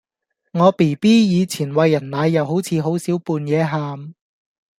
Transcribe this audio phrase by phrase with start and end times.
[0.53, 4.15] 我 bb 以前餵人奶又好似好少半夜喊